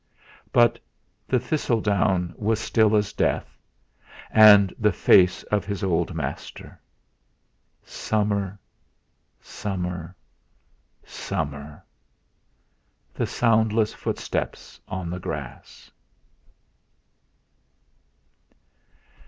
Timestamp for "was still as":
2.35-3.13